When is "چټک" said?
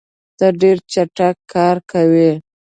0.91-1.35